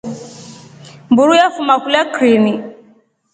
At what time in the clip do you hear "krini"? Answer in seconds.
2.13-2.53